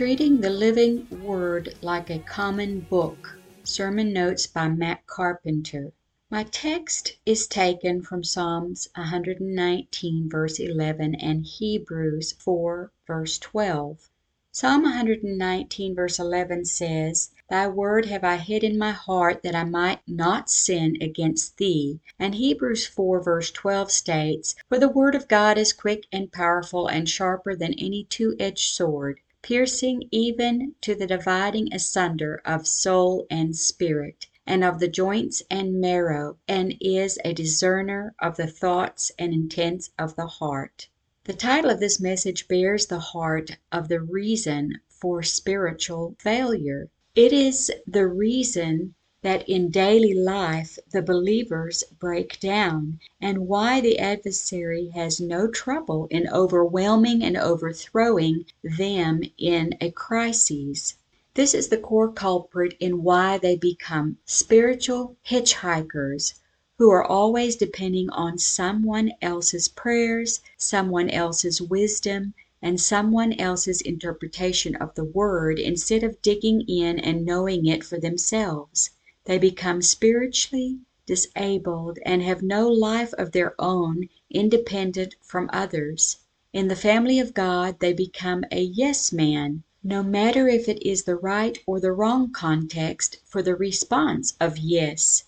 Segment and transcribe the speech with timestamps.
[0.00, 3.38] Treating the Living Word like a Common Book.
[3.62, 5.92] Sermon Notes by Matt Carpenter.
[6.30, 14.08] My text is taken from Psalms 119, verse 11, and Hebrews 4, verse 12.
[14.50, 19.64] Psalm 119, verse 11 says, Thy word have I hid in my heart that I
[19.64, 22.00] might not sin against thee.
[22.18, 26.86] And Hebrews 4, verse 12 states, For the word of God is quick and powerful
[26.88, 33.26] and sharper than any two edged sword, piercing even to the dividing asunder of soul
[33.30, 39.10] and spirit, and of the joints and marrow, and is a discerner of the thoughts
[39.18, 40.88] and intents of the heart.
[41.24, 46.90] The title of this message bears the heart of the reason for spiritual failure.
[47.14, 53.98] It is the reason that in daily life the believers break down, and why the
[53.98, 60.94] adversary has no trouble in overwhelming and overthrowing them in a crisis.
[61.34, 66.32] This is the core culprit in why they become spiritual hitchhikers
[66.78, 72.32] who are always depending on someone else's prayers, someone else's wisdom,
[72.62, 78.00] and someone else's interpretation of the Word instead of digging in and knowing it for
[78.00, 78.90] themselves.
[79.26, 86.16] They become spiritually disabled and have no life of their own independent from others.
[86.54, 91.02] In the family of God they become a yes man, no matter if it is
[91.02, 95.24] the right or the wrong context for the response of yes.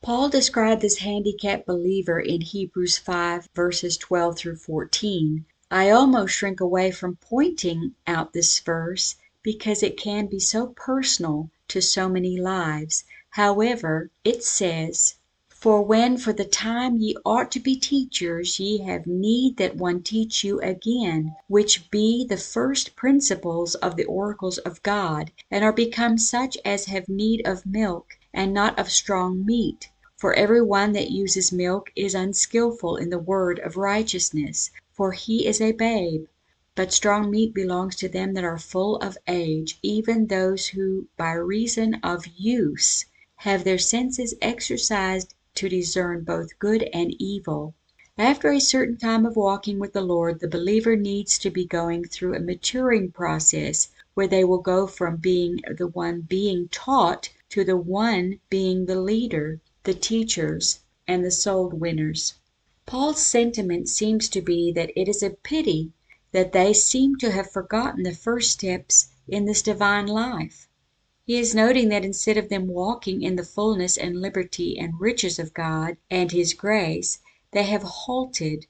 [0.00, 5.44] Paul described this handicapped believer in Hebrews 5 verses 12 through 14.
[5.72, 11.48] I almost shrink away from pointing out this verse because it can be so personal
[11.68, 13.04] to so many lives.
[13.30, 15.14] However, it says,
[15.48, 20.02] For when for the time ye ought to be teachers, ye have need that one
[20.02, 25.72] teach you again, which be the first principles of the oracles of God, and are
[25.72, 29.88] become such as have need of milk, and not of strong meat.
[30.16, 35.46] For every one that uses milk is unskilful in the word of righteousness, for he
[35.46, 36.26] is a babe.
[36.78, 41.32] But strong meat belongs to them that are full of age, even those who by
[41.32, 43.04] reason of use
[43.38, 47.74] have their senses exercised to discern both good and evil.
[48.16, 52.04] After a certain time of walking with the Lord, the believer needs to be going
[52.04, 57.64] through a maturing process where they will go from being the one being taught to
[57.64, 60.78] the one being the leader, the teachers,
[61.08, 62.34] and the soul winners.
[62.86, 65.90] Paul's sentiment seems to be that it is a pity
[66.32, 70.68] that they seem to have forgotten the first steps in this divine life.
[71.24, 75.38] He is noting that instead of them walking in the fullness and liberty and riches
[75.38, 77.18] of God and His grace,
[77.52, 78.66] they have halted,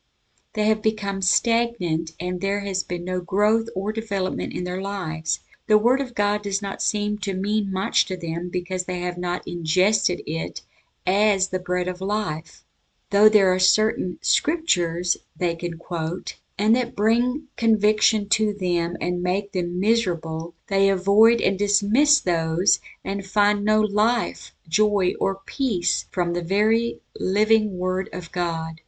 [0.54, 5.40] they have become stagnant, and there has been no growth or development in their lives.
[5.68, 9.18] The Word of God does not seem to mean much to them because they have
[9.18, 10.62] not ingested it
[11.06, 12.64] as the bread of life.
[13.10, 19.22] Though there are certain scriptures they can quote, and that bring conviction to them and
[19.22, 26.06] make them miserable, they avoid and dismiss those, and find no life, joy, or peace
[26.10, 28.80] from the very living Word of God.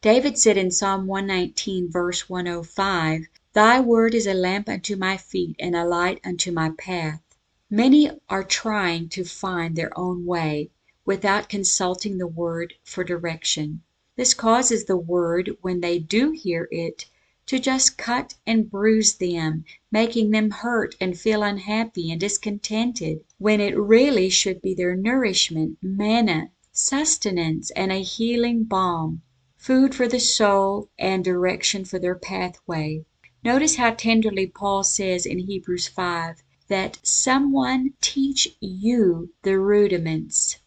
[0.00, 5.54] David said in Psalm 119, verse 105, Thy word is a lamp unto my feet
[5.60, 7.22] and a light unto my path.
[7.70, 10.70] Many are trying to find their own way,
[11.04, 13.82] without consulting the Word for direction.
[14.16, 17.06] This causes the Word, when they do hear it,
[17.46, 23.60] to just cut and bruise them, making them hurt and feel unhappy and discontented, when
[23.60, 29.20] it really should be their nourishment, manna, sustenance, and a healing balm,
[29.56, 33.04] food for the soul and direction for their pathway.
[33.44, 40.58] Notice how tenderly Paul says in Hebrews 5 that someone teach you the rudiments.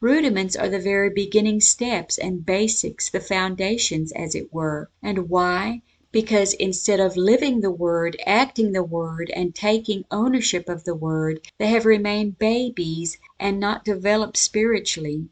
[0.00, 4.90] Rudiments are the very beginning steps and basics, the foundations, as it were.
[5.02, 5.82] And why?
[6.10, 11.46] Because instead of living the Word, acting the Word, and taking ownership of the Word,
[11.58, 15.28] they have remained babies and not developed spiritually.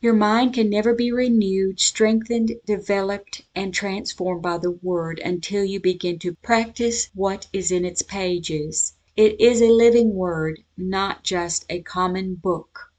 [0.00, 5.80] Your mind can never be renewed, strengthened, developed, and transformed by the Word until you
[5.80, 8.92] begin to practice what is in its pages.
[9.16, 12.92] It is a living Word, not just a common book.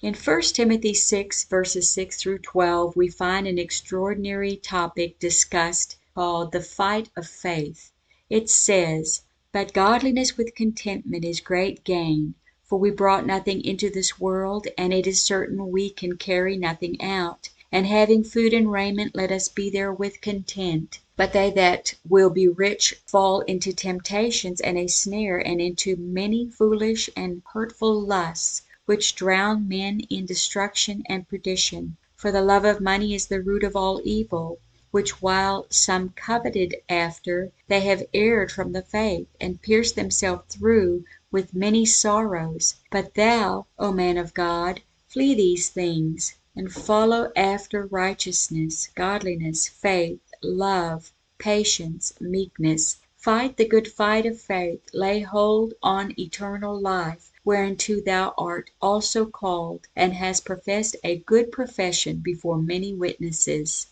[0.00, 6.50] In 1 Timothy 6, verses 6 through 12, we find an extraordinary topic discussed called
[6.50, 7.92] the fight of faith.
[8.28, 9.22] It says,
[9.52, 12.34] But godliness with contentment is great gain.
[12.64, 17.00] For we brought nothing into this world, and it is certain we can carry nothing
[17.00, 17.50] out.
[17.70, 20.98] And having food and raiment, let us be therewith content.
[21.14, 26.48] But they that will be rich fall into temptations and a snare, and into many
[26.48, 31.96] foolish and hurtful lusts which drown men in destruction and perdition.
[32.16, 34.58] For the love of money is the root of all evil,
[34.90, 41.04] which while some coveted after, they have erred from the faith, and pierced themselves through
[41.30, 42.76] with many sorrows.
[42.90, 50.22] But thou, O man of God, flee these things, and follow after righteousness, godliness, faith,
[50.42, 52.96] love, patience, meekness.
[53.16, 59.24] Fight the good fight of faith, lay hold on eternal life whereunto thou art also
[59.24, 63.86] called, and hast professed a good profession before many witnesses.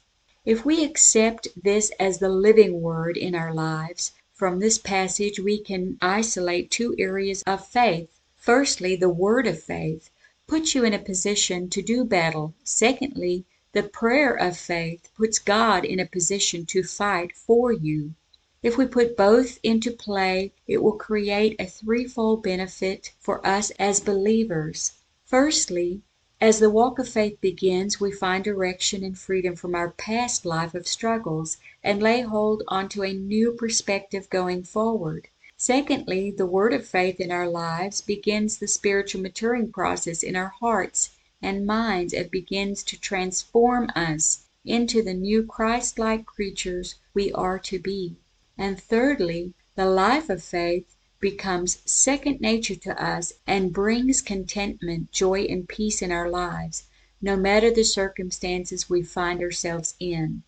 [0.46, 5.58] If we accept this as the living word in our lives, from this passage we
[5.58, 8.20] can isolate two areas of faith.
[8.36, 10.08] Firstly, the word of faith
[10.46, 12.54] puts you in a position to do battle.
[12.62, 18.14] Secondly, the prayer of faith puts God in a position to fight for you.
[18.62, 23.98] If we put both into play, it will create a threefold benefit for us as
[23.98, 24.92] believers.
[25.24, 26.02] Firstly,
[26.40, 30.74] as the walk of faith begins, we find direction and freedom from our past life
[30.74, 35.28] of struggles, and lay hold onto a new perspective going forward.
[35.56, 40.52] Secondly, the word of faith in our lives begins the spiritual maturing process in our
[40.60, 41.10] hearts
[41.40, 47.58] and minds and begins to transform us into the new Christ like creatures we are
[47.60, 48.16] to be.
[48.58, 55.42] And thirdly, the life of faith becomes second nature to us and brings contentment, joy,
[55.42, 56.84] and peace in our lives,
[57.22, 60.42] no matter the circumstances we find ourselves in.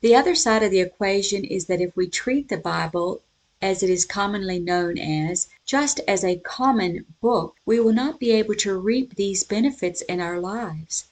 [0.00, 3.22] The other side of the equation is that if we treat the Bible,
[3.62, 8.30] as it is commonly known as, just as a common book, we will not be
[8.30, 11.04] able to reap these benefits in our lives.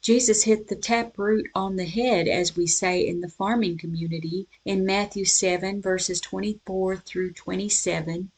[0.00, 4.86] Jesus hit the taproot on the head, as we say in the farming community, in
[4.86, 8.30] Matthew 7, verses 24 through 27,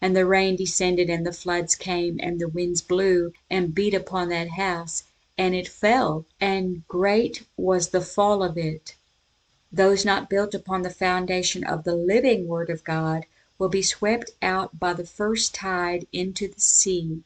[0.00, 4.28] And the rain descended, and the floods came, and the winds blew, and beat upon
[4.28, 5.02] that house,
[5.36, 8.94] and it fell: and great was the fall of it.
[9.72, 13.26] Those not built upon the foundation of the living word of God
[13.58, 17.24] will be swept out by the first tide into the sea.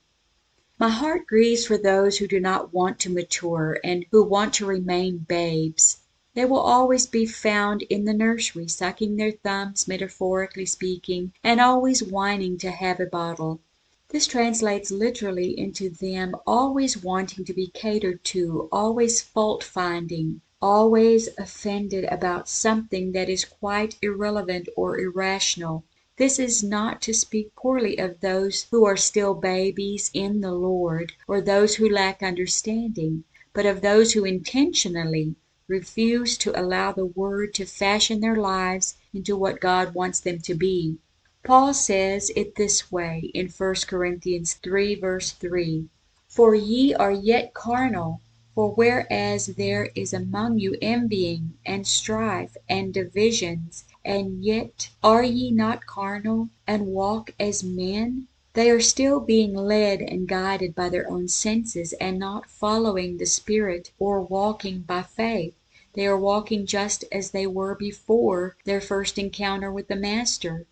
[0.79, 4.67] My heart grieves for those who do not want to mature, and who want to
[4.67, 5.99] remain babes.
[6.35, 12.03] They will always be found in the nursery, sucking their thumbs, metaphorically speaking, and always
[12.03, 13.61] whining to have a bottle.
[14.09, 21.29] This translates literally into them always wanting to be catered to, always fault finding, always
[21.37, 25.85] offended about something that is quite irrelevant or irrational.
[26.17, 31.13] This is not to speak poorly of those who are still babies in the Lord,
[31.29, 35.35] or those who lack understanding, but of those who intentionally
[35.73, 40.55] refuse to allow the Word to fashion their lives into what God wants them to
[40.55, 40.99] be.
[41.45, 45.89] Paul says it this way in 1 Corinthians 3, verse 3
[46.29, 48.21] For ye are yet carnal.
[48.55, 55.51] For whereas there is among you envying, and strife, and divisions, and yet are ye
[55.51, 58.29] not carnal, and walk as men?
[58.53, 63.25] They are still being led and guided by their own senses, and not following the
[63.25, 65.55] Spirit or walking by faith.
[65.95, 70.65] They are walking just as they were before their first encounter with the Master.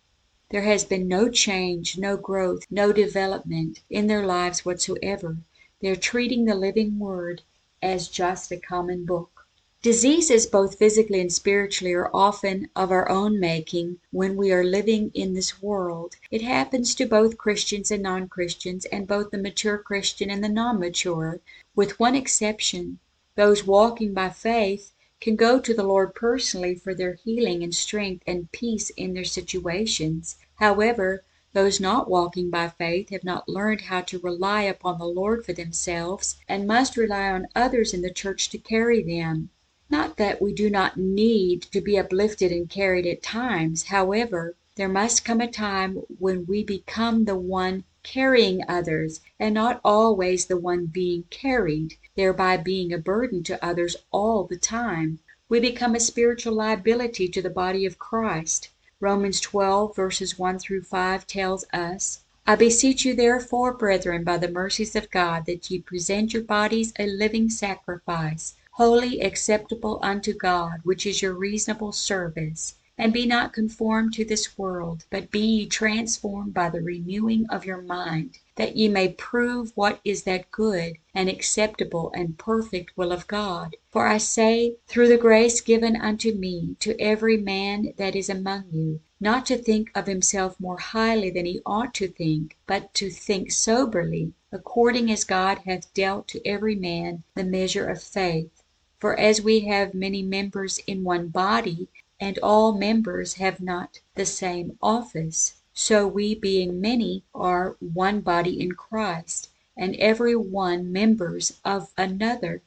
[0.49, 5.37] There has been no change, no growth, no development in their lives whatsoever.
[5.79, 7.43] They are treating the living Word
[7.83, 9.45] as just a common book.
[9.83, 15.11] Diseases, both physically and spiritually, are often of our own making when we are living
[15.13, 16.15] in this world.
[16.31, 20.49] It happens to both Christians and non Christians, and both the mature Christian and the
[20.49, 21.41] non mature,
[21.75, 22.97] with one exception.
[23.35, 28.23] Those walking by faith can go to the Lord personally for their healing and strength
[28.27, 30.35] and peace in their situations.
[30.55, 31.23] However,
[31.53, 35.53] those not walking by faith have not learned how to rely upon the Lord for
[35.53, 39.49] themselves, and must rely on others in the church to carry them.
[39.89, 43.83] Not that we do not need to be uplifted and carried at times.
[43.83, 49.81] However, there must come a time when we become the one carrying others, and not
[49.83, 55.19] always the one being carried, thereby being a burden to others all the time.
[55.49, 58.69] We become a spiritual liability to the body of Christ.
[58.99, 64.51] Romans 12, verses 1 through 5 tells us, I beseech you therefore, brethren, by the
[64.51, 70.79] mercies of God, that ye present your bodies a living sacrifice holy, acceptable unto God,
[70.83, 72.75] which is your reasonable service.
[73.03, 77.65] And be not conformed to this world, but be ye transformed by the renewing of
[77.65, 83.11] your mind, that ye may prove what is that good, and acceptable, and perfect will
[83.11, 83.75] of God.
[83.89, 88.65] For I say, through the grace given unto me, to every man that is among
[88.71, 93.09] you, not to think of himself more highly than he ought to think, but to
[93.09, 98.61] think soberly, according as God hath dealt to every man the measure of faith.
[98.99, 101.87] For as we have many members in one body,
[102.23, 108.61] and all members have not the same office, so we being many are one body
[108.61, 112.61] in Christ, and every one members of another.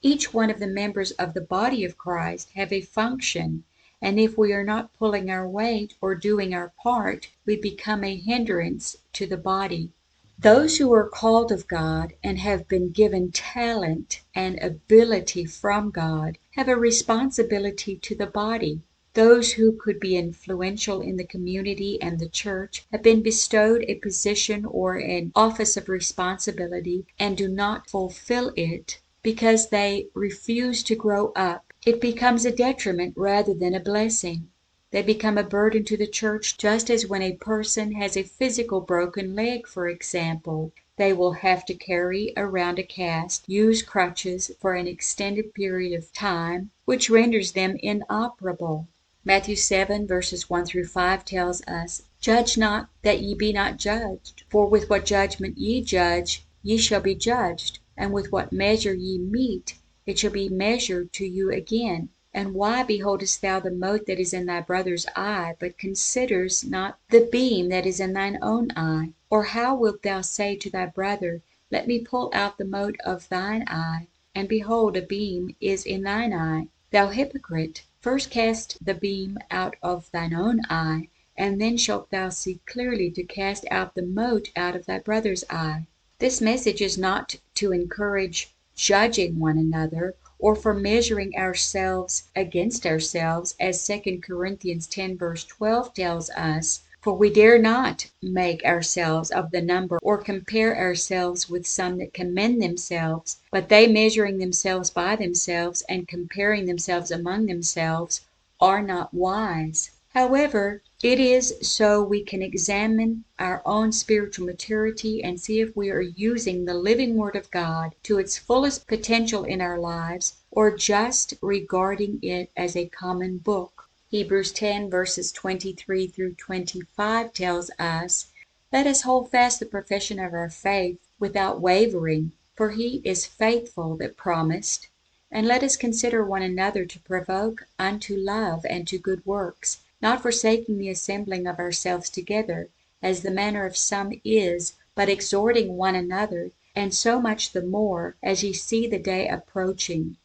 [0.00, 3.64] Each one of the members of the body of Christ have a function,
[4.00, 8.14] and if we are not pulling our weight or doing our part, we become a
[8.14, 9.90] hindrance to the body.
[10.38, 16.38] Those who are called of God and have been given talent and ability from God
[16.52, 18.82] have a responsibility to the body.
[19.14, 23.96] Those who could be influential in the community and the church have been bestowed a
[23.96, 30.94] position or an office of responsibility and do not fulfill it because they refuse to
[30.94, 31.72] grow up.
[31.84, 34.48] It becomes a detriment rather than a blessing.
[34.92, 38.80] They become a burden to the church just as when a person has a physical
[38.80, 44.74] broken leg, for example, they will have to carry around a cast, use crutches for
[44.74, 48.86] an extended period of time, which renders them inoperable.
[49.22, 54.44] Matthew 7 verses 1 through 5 tells us, Judge not that ye be not judged,
[54.48, 59.18] for with what judgment ye judge, ye shall be judged, and with what measure ye
[59.18, 59.74] mete,
[60.06, 62.08] it shall be measured to you again.
[62.32, 66.98] And why beholdest thou the mote that is in thy brother's eye, but considerest not
[67.10, 69.12] the beam that is in thine own eye?
[69.28, 73.28] Or how wilt thou say to thy brother, Let me pull out the mote of
[73.28, 76.68] thine eye, and behold a beam is in thine eye?
[76.90, 82.30] Thou hypocrite, first cast the beam out of thine own eye, and then shalt thou
[82.30, 85.86] see clearly to cast out the mote out of thy brother's eye.
[86.18, 93.54] This message is not to encourage judging one another or for measuring ourselves against ourselves,
[93.60, 99.50] as 2 Corinthians 10 verse 12 tells us, for we dare not make ourselves of
[99.50, 105.16] the number or compare ourselves with some that commend themselves, but they measuring themselves by
[105.16, 108.20] themselves and comparing themselves among themselves
[108.60, 109.90] are not wise.
[110.12, 115.88] However, it is so we can examine our own spiritual maturity and see if we
[115.88, 120.76] are using the living Word of God to its fullest potential in our lives or
[120.76, 123.88] just regarding it as a common book.
[124.10, 128.26] Hebrews 10 verses 23 through 25 tells us,
[128.72, 133.96] Let us hold fast the profession of our faith without wavering, for he is faithful
[133.98, 134.88] that promised.
[135.30, 140.22] And let us consider one another to provoke unto love and to good works not
[140.22, 142.68] forsaking the assembling of ourselves together,
[143.02, 148.16] as the manner of some is, but exhorting one another, and so much the more
[148.22, 150.16] as ye see the day approaching.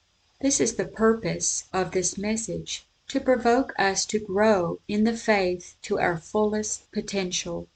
[0.41, 5.75] This is the purpose of this message to provoke us to grow in the faith
[5.83, 7.67] to our fullest potential.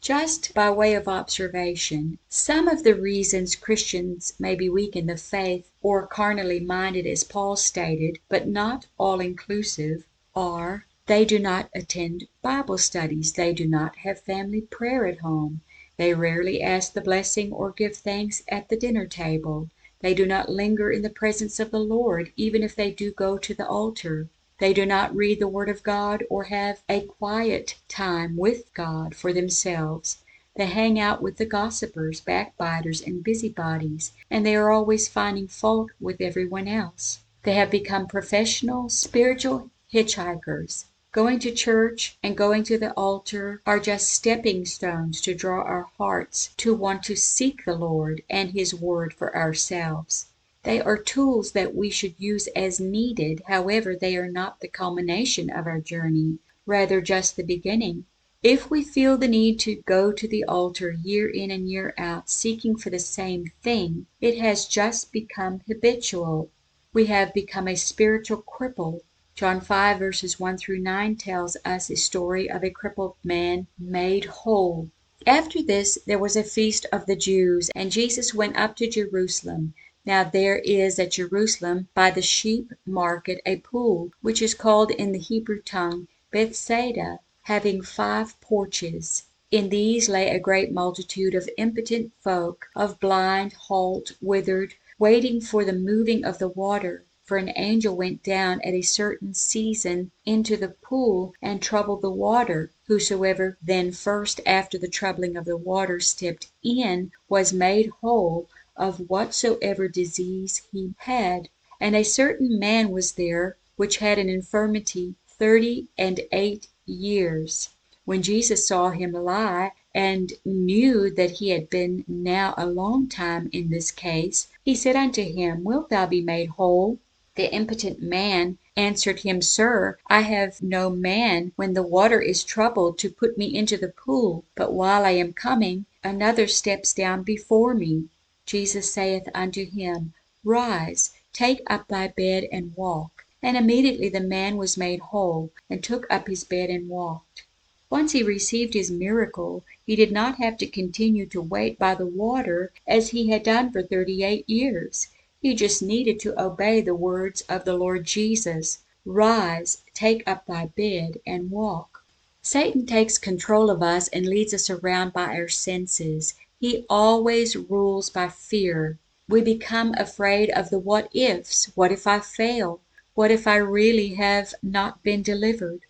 [0.00, 5.16] Just by way of observation, some of the reasons Christians may be weak in the
[5.16, 11.68] faith or carnally minded, as Paul stated, but not all inclusive, are they do not
[11.74, 13.34] attend Bible studies.
[13.34, 15.60] They do not have family prayer at home.
[15.98, 19.68] They rarely ask the blessing or give thanks at the dinner table.
[20.00, 23.38] They do not linger in the presence of the Lord, even if they do go
[23.38, 24.28] to the altar.
[24.58, 29.14] They do not read the Word of God or have a quiet time with God
[29.14, 30.18] for themselves.
[30.56, 35.90] They hang out with the gossipers, backbiters, and busybodies, and they are always finding fault
[36.00, 37.18] with everyone else.
[37.42, 40.84] They have become professional spiritual hitchhikers.
[41.10, 45.88] Going to church and going to the altar are just stepping stones to draw our
[45.98, 50.26] hearts to want to seek the Lord and His Word for ourselves.
[50.64, 55.50] They are tools that we should use as needed, however, they are not the culmination
[55.50, 58.06] of our journey, rather just the beginning.
[58.42, 62.28] If we feel the need to go to the altar year in and year out
[62.28, 66.50] seeking for the same thing, it has just become habitual.
[66.92, 69.02] We have become a spiritual cripple
[69.34, 74.26] John 5 verses 1 through 9 tells us a story of a crippled man made
[74.26, 74.90] whole.
[75.26, 79.74] After this there was a feast of the Jews, and Jesus went up to Jerusalem.
[80.06, 85.12] Now there is at Jerusalem by the sheep market a pool, which is called in
[85.12, 89.22] the Hebrew tongue Bethesda, having five porches.
[89.50, 95.64] In these lay a great multitude of impotent folk, of blind, halt, withered, waiting for
[95.64, 97.06] the moving of the water.
[97.22, 102.10] For an angel went down at a certain season into the pool and troubled the
[102.10, 108.50] water: whosoever then first after the troubling of the water stepped in was made whole
[108.76, 111.48] of whatsoever disease he had.
[111.80, 117.68] And a certain man was there which had an infirmity thirty and eight years.
[118.04, 123.48] When Jesus saw him lie, and knew that he had been now a long time
[123.52, 126.98] in this case, he said unto him, Wilt thou be made whole?
[127.36, 132.98] The impotent man answered him, Sir, I have no man when the water is troubled
[132.98, 137.74] to put me into the pool: but while I am coming, another steps down before
[137.74, 138.08] me.
[138.46, 140.12] Jesus saith unto him,
[140.44, 143.24] Rise, take up thy bed, and walk.
[143.42, 147.44] And immediately the man was made whole, and took up his bed and walked.
[147.90, 152.06] Once he received his miracle, he did not have to continue to wait by the
[152.06, 155.08] water as he had done for thirty eight years.
[155.40, 160.66] He just needed to obey the words of the Lord Jesus, "Rise, take up thy
[160.66, 162.02] bed, and walk."
[162.42, 166.34] Satan takes control of us and leads us around by our senses.
[166.60, 168.98] He always rules by fear.
[169.28, 171.72] We become afraid of the what ifs.
[171.74, 172.80] What if I fail?
[173.14, 175.80] What if I really have not been delivered?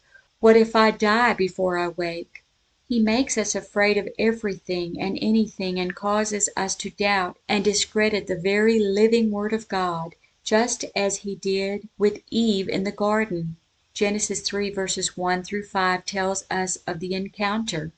[0.41, 2.45] What if I die before I wake?
[2.89, 8.27] He makes us afraid of everything and anything and causes us to doubt and discredit
[8.27, 13.57] the very living Word of God, just as he did with Eve in the garden.
[13.95, 17.93] Genesis 3 verses 1 through 5 tells us of the encounter.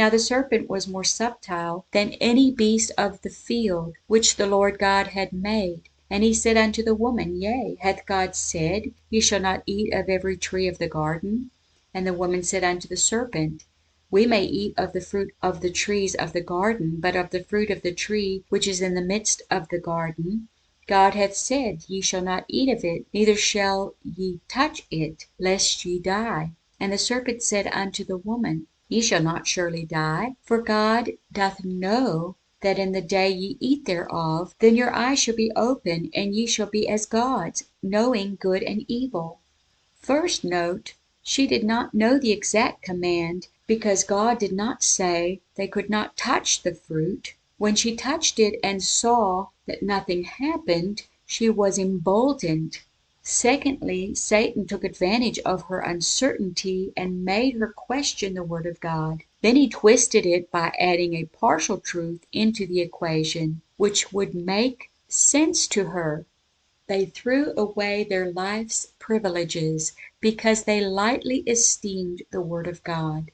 [0.00, 4.78] Now the serpent was more subtile than any beast of the field which the Lord
[4.78, 5.90] God had made.
[6.08, 10.08] And he said unto the woman, Yea, hath God said, Ye shall not eat of
[10.08, 11.50] every tree of the garden?
[11.92, 13.66] And the woman said unto the serpent,
[14.10, 17.44] we may eat of the fruit of the trees of the garden, but of the
[17.44, 20.48] fruit of the tree which is in the midst of the garden,
[20.86, 25.84] God hath said, Ye shall not eat of it, neither shall ye touch it, lest
[25.84, 26.52] ye die.
[26.80, 31.64] And the serpent said unto the woman, Ye shall not surely die: for God doth
[31.64, 36.34] know that in the day ye eat thereof, then your eyes shall be opened, and
[36.34, 39.38] ye shall be as gods, knowing good and evil.
[39.94, 45.68] First note, she did not know the exact command because God did not say they
[45.68, 47.34] could not touch the fruit.
[47.58, 52.78] When she touched it and saw that nothing happened, she was emboldened.
[53.22, 59.24] Secondly, Satan took advantage of her uncertainty and made her question the Word of God.
[59.42, 64.90] Then he twisted it by adding a partial truth into the equation, which would make
[65.06, 66.24] sense to her.
[66.86, 73.30] They threw away their life's privileges because they lightly esteemed the Word of God.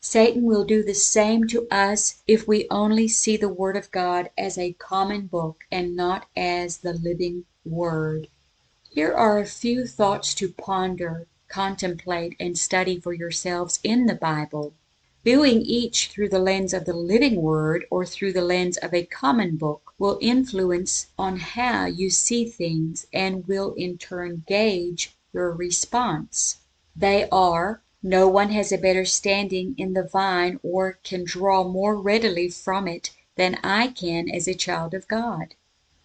[0.00, 4.30] Satan will do the same to us if we only see the Word of God
[4.38, 8.28] as a common book and not as the living Word.
[8.92, 14.74] Here are a few thoughts to ponder, contemplate, and study for yourselves in the Bible.
[15.22, 19.06] Viewing each through the lens of the living Word or through the lens of a
[19.06, 25.52] common book will influence on how you see things and will in turn gauge your
[25.52, 26.56] response.
[26.96, 31.94] They are no one has a better standing in the vine or can draw more
[31.94, 35.54] readily from it than I can as a child of God.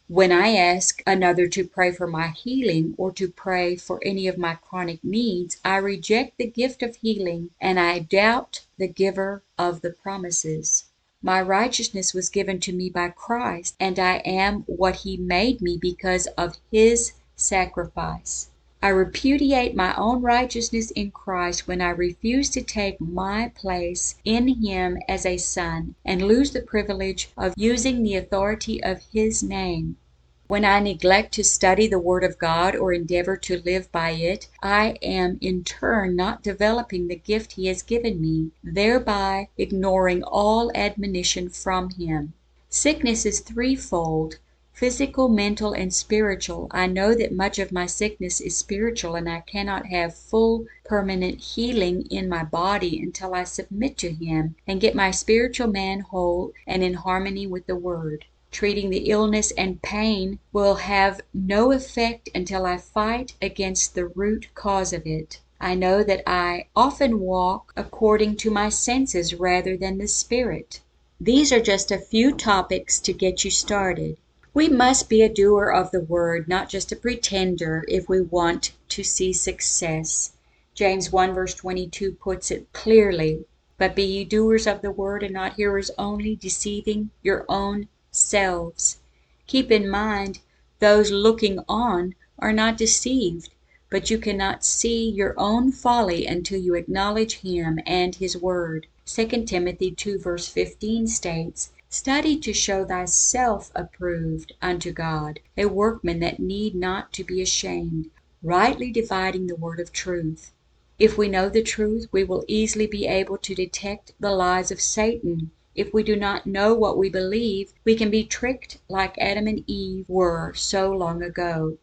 [0.07, 4.37] When I ask another to pray for my healing or to pray for any of
[4.37, 9.81] my chronic needs, I reject the gift of healing and I doubt the giver of
[9.81, 10.83] the promises.
[11.23, 15.75] My righteousness was given to me by Christ, and I am what He made me
[15.75, 18.51] because of His sacrifice.
[18.85, 24.47] I repudiate my own righteousness in Christ when I refuse to take my place in
[24.47, 29.97] Him as a son and lose the privilege of using the authority of His name.
[30.45, 34.49] When I neglect to study the Word of God or endeavor to live by it,
[34.61, 40.71] I am in turn not developing the gift He has given me, thereby ignoring all
[40.75, 42.33] admonition from Him.
[42.69, 44.37] Sickness is threefold
[44.75, 46.67] physical, mental, and spiritual.
[46.69, 51.39] I know that much of my sickness is spiritual, and I cannot have full, permanent
[51.39, 56.51] healing in my body until I submit to Him and get my spiritual man whole
[56.67, 58.25] and in harmony with the Word.
[58.51, 64.49] Treating the illness and pain will have no effect until I fight against the root
[64.55, 65.39] cause of it.
[65.61, 70.81] I know that I often walk according to my senses rather than the Spirit.
[71.17, 74.17] These are just a few topics to get you started.
[74.55, 78.71] We must be a doer of the word, not just a pretender, if we want
[78.87, 80.31] to see success.
[80.73, 83.43] James 1 verse 22 puts it clearly.
[83.77, 88.99] But be ye doers of the word and not hearers only, deceiving your own selves.
[89.45, 90.39] Keep in mind,
[90.79, 93.49] those looking on are not deceived,
[93.89, 98.87] but you cannot see your own folly until you acknowledge Him and His Word.
[99.05, 106.19] 2 Timothy 2 verse 15 states, Study to show thyself approved unto God, a workman
[106.19, 108.10] that need not to be ashamed,
[108.43, 110.51] rightly dividing the word of truth.
[110.99, 114.81] If we know the truth, we will easily be able to detect the lies of
[114.81, 115.51] Satan.
[115.73, 119.63] If we do not know what we believe, we can be tricked like Adam and
[119.65, 121.77] Eve were so long ago.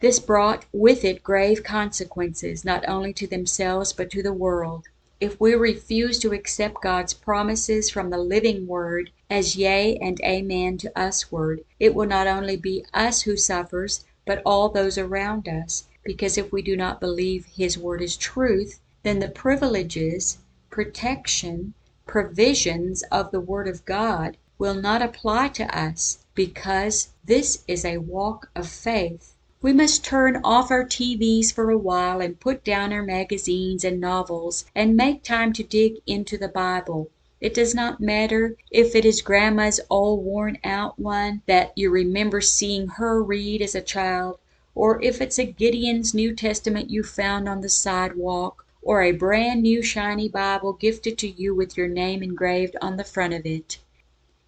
[0.00, 4.88] This brought with it grave consequences, not only to themselves but to the world.
[5.22, 10.78] If we refuse to accept God's promises from the living Word as yea and amen
[10.78, 15.84] to usward, it will not only be us who suffers, but all those around us,
[16.02, 20.38] because if we do not believe His Word is truth, then the privileges,
[20.70, 27.84] protection, provisions of the Word of God will not apply to us, because this is
[27.84, 29.31] a walk of faith.
[29.62, 34.00] We must turn off our TVs for a while and put down our magazines and
[34.00, 37.10] novels and make time to dig into the Bible.
[37.40, 42.40] It does not matter if it is grandma's old worn out one that you remember
[42.40, 44.40] seeing her read as a child,
[44.74, 49.62] or if it's a Gideon's New Testament you found on the sidewalk, or a brand
[49.62, 53.78] new shiny Bible gifted to you with your name engraved on the front of it.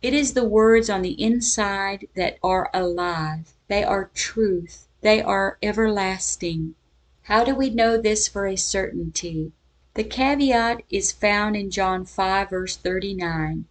[0.02, 3.52] It is the words on the inside that are alive.
[3.68, 4.88] They are truth.
[5.04, 6.76] They are everlasting.
[7.24, 9.52] How do we know this for a certainty?
[9.92, 13.66] The caveat is found in John 5 verse 39.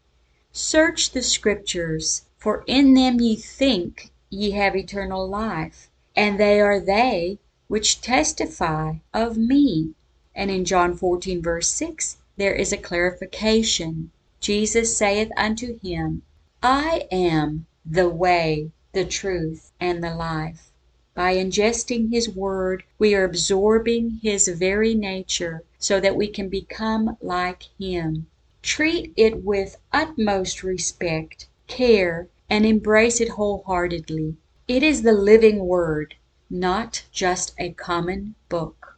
[0.52, 6.80] Search the scriptures, for in them ye think ye have eternal life, and they are
[6.80, 9.96] they which testify of me.
[10.36, 14.12] And in John 14 verse 6 there is a clarification.
[14.40, 16.22] Jesus saith unto him,
[16.62, 20.70] I am the way, the truth, and the life.
[21.16, 27.18] By ingesting His Word we are absorbing His very nature so that we can become
[27.22, 28.28] like Him.
[28.62, 34.38] Treat it with utmost respect, care, and embrace it wholeheartedly.
[34.68, 36.16] It is the living Word,
[36.50, 38.98] not just a common book.